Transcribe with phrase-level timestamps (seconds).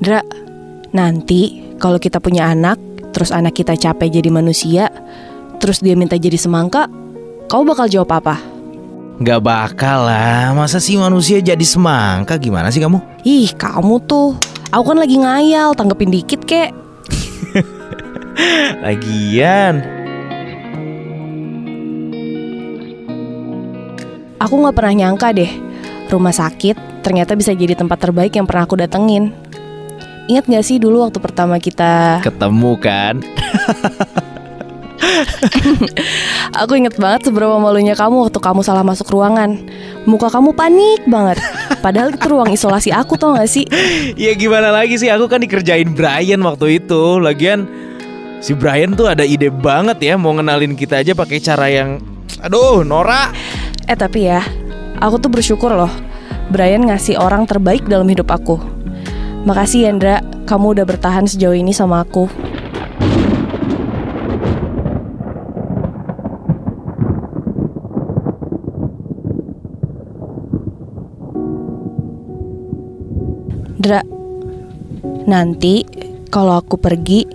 [0.00, 0.24] Dra,
[0.96, 2.80] nanti kalau kita punya anak,
[3.12, 4.88] terus anak kita capek jadi manusia,
[5.60, 6.88] terus dia minta jadi semangka,
[7.52, 8.40] kau bakal jawab apa?
[9.20, 12.96] Gak bakal lah, masa sih manusia jadi semangka gimana sih kamu?
[13.28, 14.40] Ih, kamu tuh.
[14.72, 16.72] Aku kan lagi ngayal, tanggepin dikit kek.
[18.80, 19.84] Lagian,
[24.40, 25.52] Aku nggak pernah nyangka deh,
[26.08, 29.49] rumah sakit ternyata bisa jadi tempat terbaik yang pernah aku datengin.
[30.30, 32.22] Ingat gak sih dulu waktu pertama kita...
[32.22, 33.18] ketemu kan?
[36.62, 39.58] Aku inget banget seberapa malunya kamu waktu kamu salah masuk ruangan.
[40.06, 41.42] Muka kamu panik banget.
[41.82, 43.66] Padahal itu ruang isolasi aku tau gak sih?
[44.14, 47.66] Ya gimana lagi sih, aku kan dikerjain Brian waktu itu Lagian
[48.38, 51.98] si Brian tuh ada ide banget ya Mau ngenalin kita aja pakai cara yang
[52.38, 53.34] Aduh, Nora
[53.90, 54.46] Eh tapi ya,
[55.02, 55.90] aku tuh bersyukur loh.
[56.54, 58.79] Brian ngasih orang terbaik dalam hidup aku.
[59.40, 62.30] Makasih Yandra, kamu udah bertahan sejauh ini sama aku.
[73.80, 74.04] Dra,
[75.24, 75.82] nanti
[76.28, 77.26] kalau aku pergi,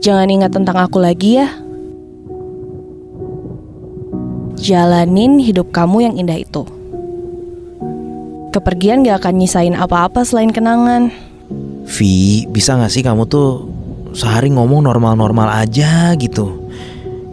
[0.00, 1.50] jangan ingat tentang aku lagi ya.
[4.56, 6.79] Jalanin hidup kamu yang indah itu.
[8.50, 11.14] Kepergian gak akan nyisain apa-apa selain kenangan.
[11.86, 13.70] Vi, bisa gak sih kamu tuh
[14.10, 16.66] sehari ngomong normal-normal aja gitu?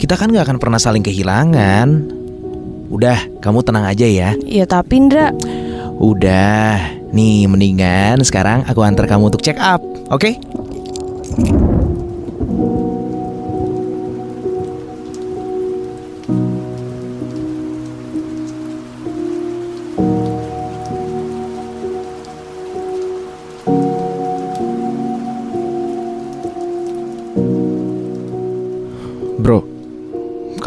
[0.00, 1.88] Kita kan gak akan pernah saling kehilangan.
[2.88, 4.32] Udah, kamu tenang aja ya.
[4.40, 5.36] Ya tapi Indra,
[6.00, 6.80] Udah,
[7.12, 10.34] nih mendingan sekarang aku antar kamu untuk check up, oke?
[11.36, 12.71] Bro,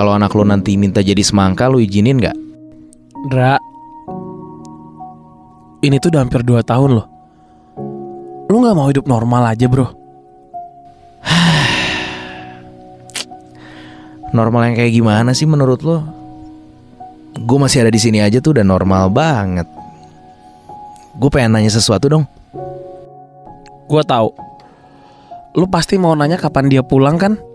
[0.05, 2.37] kalau anak lo nanti minta jadi semangka, lo izinin nggak?
[3.25, 3.57] Dra
[5.81, 7.09] Ini tuh udah hampir 2 tahun loh
[8.53, 9.89] Lu gak mau hidup normal aja bro
[14.37, 16.05] Normal yang kayak gimana sih menurut lo?
[17.41, 19.65] Gue masih ada di sini aja tuh udah normal banget.
[21.17, 22.29] Gue pengen nanya sesuatu dong.
[23.89, 24.37] Gua tahu
[25.57, 27.54] Lu pasti mau nanya kapan dia pulang kan?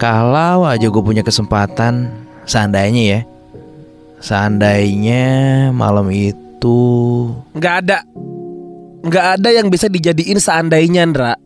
[0.00, 2.08] Kalau aja gue punya kesempatan,
[2.48, 3.20] seandainya ya,
[4.24, 6.80] seandainya malam itu,
[7.60, 8.00] Gak ada.
[9.04, 11.36] Gak ada yang bisa dijadiin seandainya Ndra.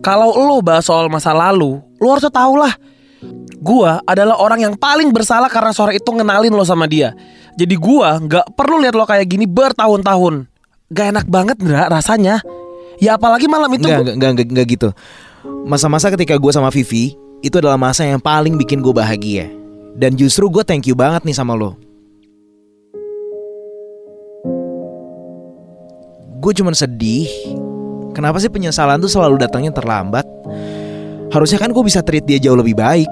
[0.00, 2.72] Kalau lu bahas soal masa lalu Lu harus tahu lah.
[3.58, 7.10] Gua adalah orang yang paling bersalah karena sore itu ngenalin lo sama dia.
[7.58, 10.46] Jadi gua gak perlu lihat lo kayak gini bertahun-tahun.
[10.94, 12.38] Gak enak banget Ndra rasanya.
[13.02, 14.88] Ya apalagi malam itu nggak gua- nggak nggak nggak gitu.
[15.66, 19.46] Masa-masa ketika gue sama Vivi itu adalah masa yang paling bikin gue bahagia.
[19.98, 21.74] Dan justru gue thank you banget nih sama lo.
[26.38, 27.26] Gue cuman sedih.
[28.14, 30.26] Kenapa sih penyesalan tuh selalu datangnya terlambat?
[31.30, 33.10] Harusnya kan gue bisa treat dia jauh lebih baik.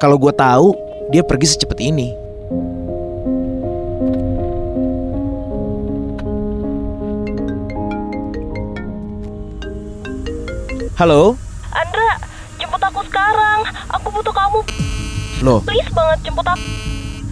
[0.00, 0.72] Kalau gue tahu
[1.12, 2.12] dia pergi secepat ini.
[10.94, 11.34] Halo,
[12.88, 13.58] aku sekarang.
[13.90, 14.60] Aku butuh kamu.
[15.44, 16.62] loh, Please banget jemput aku.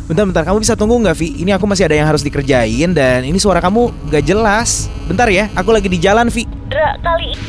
[0.02, 1.40] bentar-bentar kamu bisa tunggu nggak Vi?
[1.40, 4.92] Ini aku masih ada yang harus dikerjain dan ini suara kamu gak jelas.
[5.08, 6.44] Bentar ya, aku lagi di jalan Vi.
[6.68, 7.44] Dra, kali ini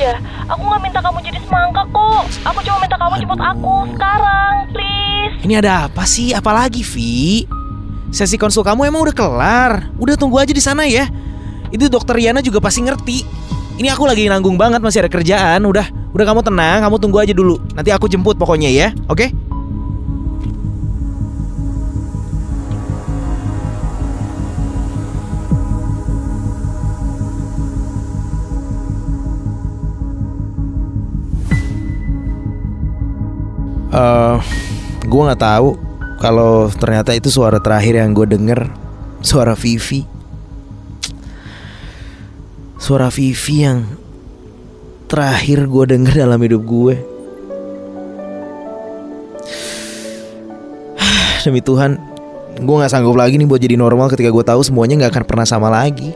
[0.00, 0.16] ya,
[0.48, 2.24] aku nggak minta kamu jadi semangka kok.
[2.48, 5.34] Aku cuma minta kamu jemput aku sekarang, please.
[5.44, 6.32] Ini ada apa sih?
[6.32, 7.44] Apalagi Vi?
[8.14, 9.72] Sesi konsul kamu emang udah kelar.
[10.00, 11.04] Udah tunggu aja di sana ya.
[11.68, 13.18] Itu dokter Yana juga pasti ngerti.
[13.76, 15.60] Ini aku lagi nanggung banget masih ada kerjaan.
[15.68, 15.84] Udah,
[16.16, 17.60] udah kamu tenang, kamu tunggu aja dulu.
[17.76, 19.28] Nanti aku jemput pokoknya ya, oke?
[33.96, 34.36] Eh,
[35.04, 35.76] gue nggak tahu
[36.16, 38.72] kalau ternyata itu suara terakhir yang gue denger,
[39.20, 40.15] suara Vivi.
[42.86, 43.82] Suara Vivi yang
[45.10, 46.94] terakhir gue denger dalam hidup gue.
[51.42, 51.98] Demi Tuhan,
[52.62, 55.42] gue nggak sanggup lagi nih buat jadi normal ketika gue tahu semuanya nggak akan pernah
[55.42, 56.14] sama lagi.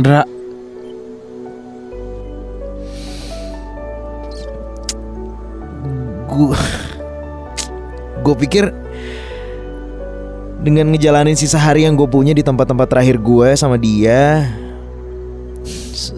[0.00, 0.24] Ndra
[6.24, 6.56] Gue,
[8.24, 8.72] gue pikir,
[10.60, 14.44] dengan ngejalanin sisa hari yang gue punya di tempat-tempat terakhir gue sama dia,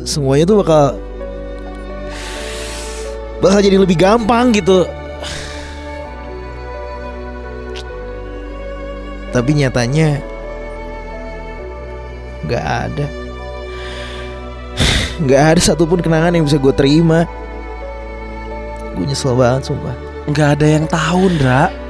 [0.02, 0.98] semuanya tuh bakal
[3.38, 4.82] bakal jadi lebih gampang gitu.
[9.32, 10.20] Tapi nyatanya
[12.42, 13.06] nggak ada,
[15.24, 17.30] nggak ada satupun kenangan yang bisa gue terima.
[18.98, 19.96] Gue nyesel banget sumpah.
[20.28, 21.81] Nggak ada yang tahu, Ndra.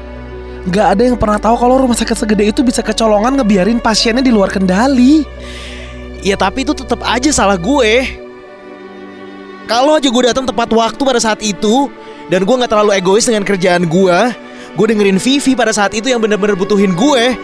[0.62, 4.30] Nggak ada yang pernah tahu kalau rumah sakit segede itu bisa kecolongan ngebiarin pasiennya di
[4.30, 5.26] luar kendali.
[6.22, 8.06] Ya tapi itu tetap aja salah gue.
[9.66, 11.90] Kalau aja gue datang tepat waktu pada saat itu
[12.30, 14.18] dan gue nggak terlalu egois dengan kerjaan gue,
[14.78, 17.24] gue dengerin Vivi pada saat itu yang benar-benar butuhin gue.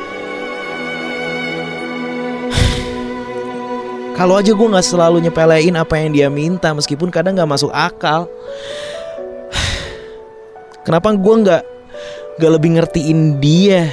[4.18, 8.30] Kalau aja gue nggak selalu nyepelein apa yang dia minta meskipun kadang nggak masuk akal.
[10.86, 11.77] Kenapa gue nggak
[12.38, 13.90] nggak lebih ngertiin dia?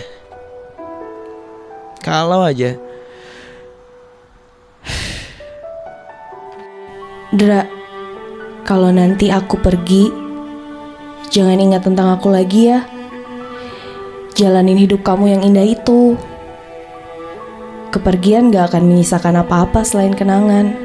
[2.05, 2.77] Kalau aja
[7.35, 7.67] Dra,
[8.63, 10.07] kalau nanti aku pergi,
[11.27, 12.87] jangan ingat tentang aku lagi ya.
[14.39, 16.15] Jalanin hidup kamu yang indah itu.
[17.91, 20.84] Kepergian gak akan menyisakan apa-apa selain kenangan.